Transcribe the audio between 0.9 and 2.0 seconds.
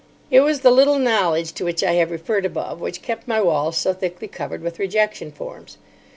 knowledge to which I